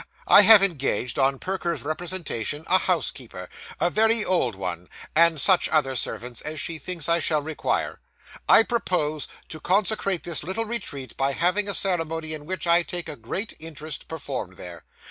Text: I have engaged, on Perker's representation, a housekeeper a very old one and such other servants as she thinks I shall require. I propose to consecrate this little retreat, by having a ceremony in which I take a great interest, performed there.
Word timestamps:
I 0.27 0.41
have 0.41 0.63
engaged, 0.63 1.19
on 1.19 1.37
Perker's 1.37 1.83
representation, 1.83 2.63
a 2.65 2.79
housekeeper 2.79 3.47
a 3.79 3.91
very 3.91 4.25
old 4.25 4.55
one 4.55 4.89
and 5.15 5.39
such 5.39 5.69
other 5.69 5.95
servants 5.95 6.41
as 6.41 6.59
she 6.59 6.79
thinks 6.79 7.07
I 7.07 7.19
shall 7.19 7.43
require. 7.43 8.01
I 8.49 8.63
propose 8.63 9.27
to 9.49 9.59
consecrate 9.59 10.23
this 10.23 10.43
little 10.43 10.65
retreat, 10.65 11.15
by 11.17 11.33
having 11.33 11.69
a 11.69 11.75
ceremony 11.75 12.33
in 12.33 12.47
which 12.47 12.65
I 12.65 12.81
take 12.81 13.07
a 13.07 13.15
great 13.15 13.53
interest, 13.59 14.07
performed 14.07 14.57
there. 14.57 14.85